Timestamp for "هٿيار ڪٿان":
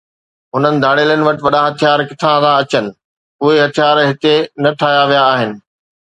1.67-2.35